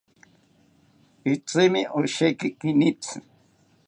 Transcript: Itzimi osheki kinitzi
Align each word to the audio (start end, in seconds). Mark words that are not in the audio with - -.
Itzimi 1.33 1.81
osheki 1.99 2.47
kinitzi 2.59 3.17